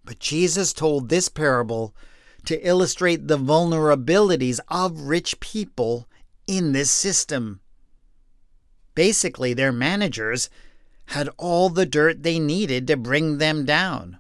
But 0.04 0.20
Jesus 0.20 0.74
told 0.74 1.10
this 1.10 1.30
parable 1.30 1.96
to 2.46 2.68
illustrate 2.68 3.28
the 3.28 3.38
vulnerabilities 3.38 4.60
of 4.68 5.02
rich 5.02 5.40
people 5.40 6.08
in 6.48 6.72
this 6.72 6.92
system. 6.92 7.60
Basically, 8.94 9.54
their 9.54 9.72
managers 9.72 10.50
had 11.08 11.30
all 11.38 11.70
the 11.70 11.86
dirt 11.86 12.24
they 12.24 12.40
needed 12.40 12.88
to 12.88 12.98
bring 12.98 13.38
them 13.38 13.66
down. 13.66 14.20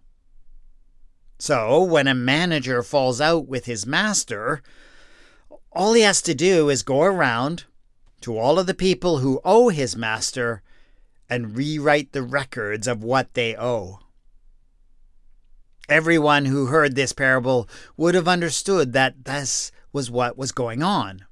So, 1.39 1.83
when 1.83 2.07
a 2.07 2.15
manager 2.15 2.81
falls 2.83 3.19
out 3.19 3.47
with 3.47 3.65
his 3.65 3.85
master, 3.85 4.61
all 5.71 5.93
he 5.93 6.01
has 6.01 6.21
to 6.23 6.33
do 6.33 6.69
is 6.69 6.83
go 6.83 7.01
around 7.01 7.65
to 8.21 8.37
all 8.37 8.57
of 8.57 8.67
the 8.67 8.73
people 8.73 9.19
who 9.19 9.41
owe 9.43 9.69
his 9.69 9.95
master 9.95 10.61
and 11.29 11.57
rewrite 11.57 12.11
the 12.11 12.23
records 12.23 12.87
of 12.87 13.03
what 13.03 13.33
they 13.33 13.55
owe. 13.55 13.99
Everyone 15.87 16.45
who 16.45 16.67
heard 16.67 16.95
this 16.95 17.13
parable 17.13 17.69
would 17.95 18.15
have 18.15 18.27
understood 18.27 18.93
that 18.93 19.25
this 19.25 19.71
was 19.93 20.09
what 20.09 20.37
was 20.37 20.51
going 20.51 20.81
on. 20.81 21.25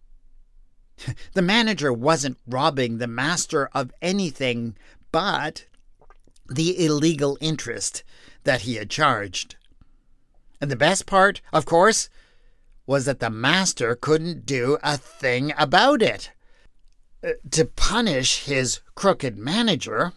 The 1.34 1.42
manager 1.42 1.92
wasn't 1.92 2.38
robbing 2.48 2.98
the 2.98 3.08
master 3.08 3.68
of 3.74 3.92
anything 4.02 4.78
but 5.12 5.66
the 6.48 6.86
illegal 6.86 7.38
interest 7.42 8.04
that 8.44 8.62
he 8.62 8.76
had 8.76 8.90
charged. 8.90 9.56
And 10.62 10.70
the 10.70 10.76
best 10.76 11.06
part, 11.06 11.42
of 11.52 11.66
course, 11.66 12.10
was 12.86 13.06
that 13.06 13.20
the 13.20 13.30
master 13.30 13.96
couldn't 13.96 14.46
do 14.46 14.78
a 14.84 14.98
thing 14.98 15.52
about 15.58 16.02
it. 16.02 16.32
Uh, 17.24 17.32
to 17.52 17.66
punish 17.66 18.44
his 18.44 18.82
crooked 18.96 19.38
manager, 19.38 20.14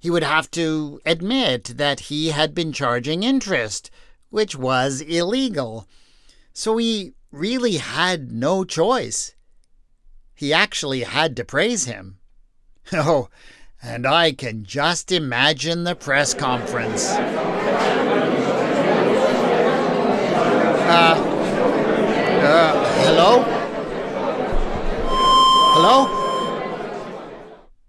he 0.00 0.10
would 0.10 0.24
have 0.24 0.50
to 0.50 0.98
admit 1.04 1.64
that 1.76 2.00
he 2.00 2.28
had 2.28 2.54
been 2.54 2.72
charging 2.72 3.22
interest, 3.22 3.90
which 4.30 4.56
was 4.56 5.02
illegal. 5.02 5.86
So 6.54 6.78
he 6.78 7.12
really 7.30 7.76
had 7.76 8.32
no 8.32 8.64
choice. 8.64 9.34
He 10.34 10.54
actually 10.54 11.02
had 11.02 11.36
to 11.36 11.44
praise 11.44 11.84
him. 11.84 12.16
Oh, 12.92 13.28
and 13.82 14.04
I 14.04 14.32
can 14.32 14.64
just 14.64 15.12
imagine 15.12 15.84
the 15.84 15.94
press 15.94 16.34
conference. 16.34 17.08
Uh, 20.90 21.14
uh, 22.42 23.04
hello? 23.04 23.44
Hello? 25.72 26.16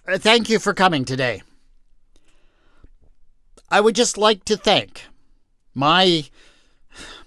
Uh, 0.08 0.18
thank 0.20 0.50
you 0.50 0.60
for 0.60 0.74
coming 0.76 1.04
today. 1.04 1.42
I 3.74 3.80
would 3.80 3.96
just 3.96 4.18
like 4.18 4.44
to 4.46 4.58
thank 4.58 5.04
my 5.74 6.26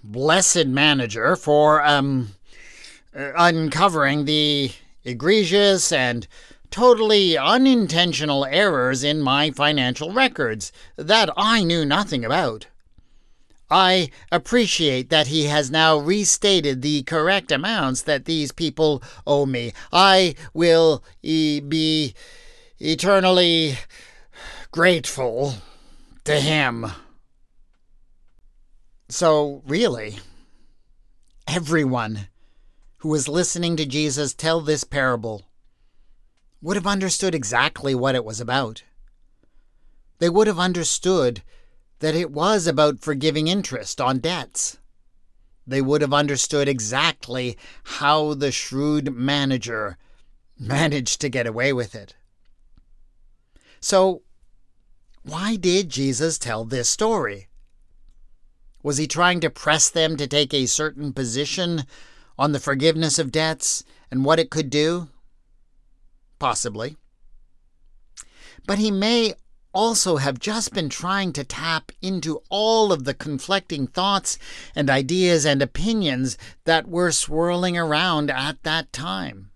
blessed 0.02 0.66
manager 0.66 1.36
for 1.36 1.82
um, 1.82 2.34
uh, 3.16 3.32
uncovering 3.34 4.26
the 4.26 4.70
egregious 5.04 5.90
and 5.90 6.28
totally 6.70 7.38
unintentional 7.38 8.44
errors 8.44 9.02
in 9.02 9.22
my 9.22 9.52
financial 9.52 10.12
records 10.12 10.70
that 10.96 11.30
I 11.34 11.64
knew 11.64 11.82
nothing 11.82 12.26
about. 12.26 12.66
I 13.70 14.10
appreciate 14.30 15.08
that 15.08 15.28
he 15.28 15.44
has 15.44 15.70
now 15.70 15.96
restated 15.96 16.82
the 16.82 17.04
correct 17.04 17.52
amounts 17.52 18.02
that 18.02 18.26
these 18.26 18.52
people 18.52 19.02
owe 19.26 19.46
me. 19.46 19.72
I 19.90 20.34
will 20.52 21.02
e- 21.22 21.60
be 21.60 22.14
eternally 22.78 23.78
grateful 24.70 25.54
to 26.24 26.40
him. 26.40 26.86
So, 29.08 29.62
really, 29.66 30.18
everyone 31.46 32.28
who 32.98 33.10
was 33.10 33.28
listening 33.28 33.76
to 33.76 33.86
Jesus 33.86 34.32
tell 34.32 34.60
this 34.60 34.84
parable 34.84 35.42
would 36.62 36.76
have 36.76 36.86
understood 36.86 37.34
exactly 37.34 37.94
what 37.94 38.14
it 38.14 38.24
was 38.24 38.40
about. 38.40 38.82
They 40.18 40.30
would 40.30 40.46
have 40.46 40.58
understood 40.58 41.42
that 41.98 42.14
it 42.14 42.30
was 42.30 42.66
about 42.66 43.00
forgiving 43.00 43.46
interest 43.46 44.00
on 44.00 44.18
debts. 44.18 44.78
They 45.66 45.82
would 45.82 46.00
have 46.00 46.14
understood 46.14 46.68
exactly 46.68 47.58
how 47.84 48.32
the 48.32 48.50
shrewd 48.50 49.14
manager 49.14 49.98
managed 50.58 51.20
to 51.20 51.28
get 51.28 51.46
away 51.46 51.72
with 51.72 51.94
it. 51.94 52.14
So, 53.80 54.22
why 55.24 55.56
did 55.56 55.88
Jesus 55.88 56.38
tell 56.38 56.64
this 56.64 56.88
story? 56.88 57.48
Was 58.82 58.98
he 58.98 59.06
trying 59.06 59.40
to 59.40 59.48
press 59.48 59.88
them 59.88 60.18
to 60.18 60.26
take 60.26 60.52
a 60.52 60.66
certain 60.66 61.14
position 61.14 61.84
on 62.38 62.52
the 62.52 62.60
forgiveness 62.60 63.18
of 63.18 63.32
debts 63.32 63.84
and 64.10 64.24
what 64.24 64.38
it 64.38 64.50
could 64.50 64.68
do? 64.68 65.08
Possibly. 66.38 66.98
But 68.66 68.78
he 68.78 68.90
may 68.90 69.34
also 69.72 70.18
have 70.18 70.38
just 70.38 70.74
been 70.74 70.90
trying 70.90 71.32
to 71.32 71.42
tap 71.42 71.90
into 72.02 72.42
all 72.50 72.92
of 72.92 73.04
the 73.04 73.14
conflicting 73.14 73.86
thoughts 73.86 74.38
and 74.76 74.90
ideas 74.90 75.46
and 75.46 75.62
opinions 75.62 76.36
that 76.64 76.86
were 76.86 77.10
swirling 77.10 77.78
around 77.78 78.30
at 78.30 78.62
that 78.62 78.92
time. 78.92 79.50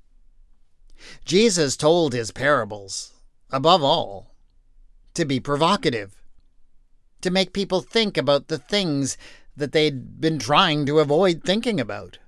Jesus 1.27 1.77
told 1.77 2.15
his 2.15 2.33
parables, 2.33 3.13
above 3.51 3.83
all, 3.83 4.35
to 5.19 5.25
be 5.25 5.41
provocative, 5.41 6.23
to 7.21 7.29
make 7.29 7.53
people 7.53 7.81
think 7.81 8.17
about 8.17 8.47
the 8.47 8.57
things 8.57 9.19
that 9.57 9.73
they'd 9.73 10.21
been 10.21 10.39
trying 10.39 10.87
to 10.87 11.01
avoid 11.01 11.43
thinking 11.43 11.81
about. 11.81 12.19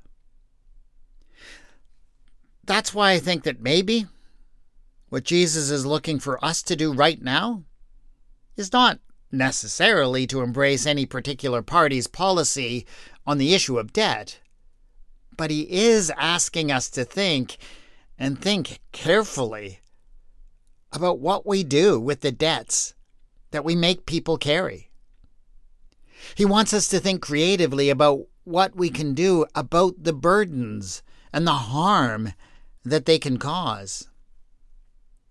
That's 2.64 2.92
why 2.92 3.12
I 3.12 3.20
think 3.20 3.44
that 3.44 3.62
maybe 3.62 4.06
what 5.08 5.22
Jesus 5.22 5.70
is 5.70 5.86
looking 5.86 6.18
for 6.18 6.44
us 6.44 6.64
to 6.64 6.74
do 6.74 6.92
right 6.92 7.22
now 7.22 7.62
is 8.56 8.72
not 8.72 8.98
necessarily 9.30 10.26
to 10.26 10.42
embrace 10.42 10.84
any 10.84 11.06
particular 11.06 11.62
party's 11.62 12.08
policy 12.08 12.84
on 13.24 13.38
the 13.38 13.54
issue 13.54 13.78
of 13.78 13.92
debt, 13.92 14.40
but 15.36 15.52
he 15.52 15.62
is 15.70 16.10
asking 16.18 16.72
us 16.72 16.90
to 16.90 17.04
think 17.04 17.56
and 18.18 18.42
think 18.42 18.80
carefully 18.90 19.78
about 20.92 21.18
what 21.18 21.46
we 21.46 21.62
do 21.62 21.98
with 22.00 22.20
the 22.20 22.32
debts 22.32 22.94
that 23.50 23.64
we 23.64 23.74
make 23.76 24.06
people 24.06 24.36
carry. 24.36 24.90
He 26.34 26.44
wants 26.44 26.72
us 26.72 26.88
to 26.88 27.00
think 27.00 27.22
creatively 27.22 27.90
about 27.90 28.26
what 28.44 28.74
we 28.74 28.90
can 28.90 29.14
do 29.14 29.46
about 29.54 30.02
the 30.02 30.12
burdens 30.12 31.02
and 31.32 31.46
the 31.46 31.52
harm 31.52 32.32
that 32.84 33.06
they 33.06 33.18
can 33.18 33.38
cause. 33.38 34.08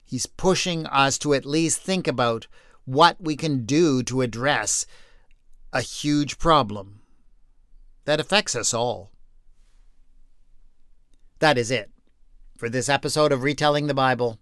He's 0.05 0.25
pushing 0.25 0.85
us 0.87 1.17
to 1.19 1.33
at 1.33 1.45
least 1.45 1.81
think 1.81 2.07
about 2.07 2.47
what 2.85 3.17
we 3.19 3.35
can 3.35 3.65
do 3.65 4.01
to 4.03 4.21
address 4.21 4.85
a 5.71 5.81
huge 5.81 6.39
problem 6.39 7.01
that 8.05 8.19
affects 8.19 8.55
us 8.55 8.73
all. 8.73 9.11
That 11.39 11.57
is 11.57 11.69
it 11.69 11.91
for 12.57 12.69
this 12.69 12.89
episode 12.89 13.31
of 13.31 13.43
Retelling 13.43 13.87
the 13.87 13.93
Bible. 13.93 14.39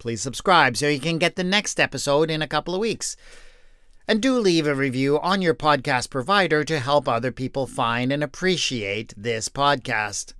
Please 0.00 0.22
subscribe 0.22 0.76
so 0.76 0.88
you 0.88 0.98
can 0.98 1.18
get 1.18 1.36
the 1.36 1.44
next 1.44 1.78
episode 1.78 2.30
in 2.30 2.42
a 2.42 2.48
couple 2.48 2.74
of 2.74 2.80
weeks. 2.80 3.16
And 4.08 4.20
do 4.20 4.38
leave 4.38 4.66
a 4.66 4.74
review 4.74 5.20
on 5.20 5.42
your 5.42 5.54
podcast 5.54 6.10
provider 6.10 6.64
to 6.64 6.80
help 6.80 7.06
other 7.06 7.30
people 7.30 7.66
find 7.66 8.10
and 8.10 8.24
appreciate 8.24 9.14
this 9.16 9.48
podcast. 9.48 10.32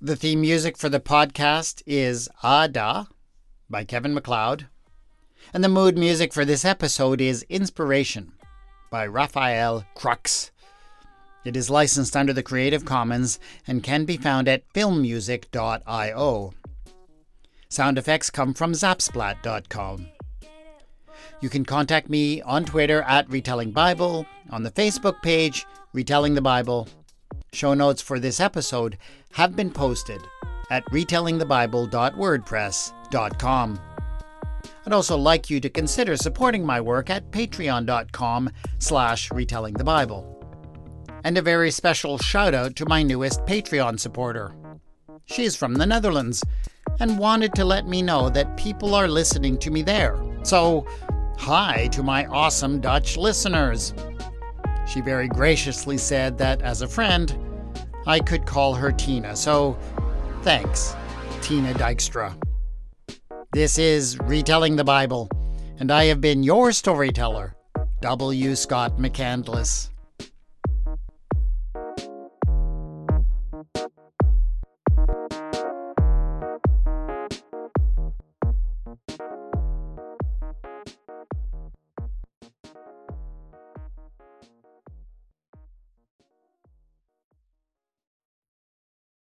The 0.00 0.16
theme 0.16 0.40
music 0.40 0.78
for 0.78 0.88
the 0.88 0.98
podcast 0.98 1.82
is 1.86 2.28
Ada 2.42 3.06
by 3.68 3.84
Kevin 3.84 4.14
MacLeod. 4.14 4.66
And 5.52 5.62
the 5.62 5.68
mood 5.68 5.96
music 5.98 6.32
for 6.32 6.44
this 6.44 6.64
episode 6.64 7.20
is 7.20 7.44
Inspiration 7.50 8.32
by 8.90 9.06
Rafael 9.06 9.84
Krux. 9.94 10.50
It 11.44 11.56
is 11.56 11.70
licensed 11.70 12.16
under 12.16 12.32
the 12.32 12.42
Creative 12.42 12.84
Commons 12.84 13.38
and 13.66 13.82
can 13.82 14.04
be 14.04 14.16
found 14.16 14.48
at 14.48 14.70
filmmusic.io. 14.72 16.54
Sound 17.68 17.98
effects 17.98 18.30
come 18.30 18.54
from 18.54 18.72
zapsplat.com. 18.72 20.06
You 21.40 21.48
can 21.48 21.64
contact 21.64 22.08
me 22.08 22.40
on 22.42 22.64
Twitter 22.64 23.02
at 23.02 23.28
Retelling 23.30 23.72
Bible, 23.72 24.24
on 24.50 24.62
the 24.62 24.70
Facebook 24.70 25.20
page 25.22 25.66
Retelling 25.92 26.34
the 26.34 26.40
Bible. 26.40 26.88
Show 27.52 27.74
notes 27.74 28.00
for 28.02 28.18
this 28.18 28.40
episode 28.40 28.98
have 29.32 29.54
been 29.54 29.70
posted 29.70 30.20
at 30.70 30.84
retellingthebible.wordpress.com. 30.86 33.80
I'd 34.86 34.92
also 34.92 35.16
like 35.16 35.50
you 35.50 35.60
to 35.60 35.68
consider 35.68 36.16
supporting 36.16 36.64
my 36.64 36.80
work 36.80 37.10
at 37.10 37.30
patreon.com 37.30 38.50
slash 38.78 39.28
retellingthebible. 39.30 40.34
And 41.24 41.36
a 41.36 41.42
very 41.42 41.70
special 41.70 42.16
shout 42.18 42.54
out 42.54 42.74
to 42.76 42.88
my 42.88 43.02
newest 43.02 43.44
Patreon 43.44 44.00
supporter. 44.00 44.54
She's 45.26 45.56
from 45.56 45.74
the 45.74 45.86
Netherlands 45.86 46.42
and 47.00 47.18
wanted 47.18 47.54
to 47.54 47.64
let 47.64 47.86
me 47.86 48.02
know 48.02 48.28
that 48.30 48.56
people 48.56 48.94
are 48.94 49.08
listening 49.08 49.58
to 49.58 49.70
me 49.70 49.82
there. 49.82 50.18
So, 50.42 50.86
hi 51.38 51.88
to 51.92 52.02
my 52.02 52.26
awesome 52.26 52.80
Dutch 52.80 53.16
listeners. 53.16 53.94
She 54.86 55.00
very 55.00 55.28
graciously 55.28 55.98
said 55.98 56.38
that 56.38 56.62
as 56.62 56.82
a 56.82 56.88
friend, 56.88 57.36
I 58.06 58.20
could 58.20 58.46
call 58.46 58.74
her 58.74 58.90
Tina. 58.90 59.36
So, 59.36 59.78
thanks, 60.42 60.96
Tina 61.42 61.74
Dykstra. 61.74 62.34
This 63.52 63.78
is 63.78 64.18
Retelling 64.20 64.76
the 64.76 64.84
Bible, 64.84 65.30
and 65.78 65.90
I 65.90 66.04
have 66.04 66.20
been 66.20 66.42
your 66.42 66.72
storyteller, 66.72 67.54
W. 68.00 68.54
Scott 68.54 68.98
McCandless. 68.98 69.90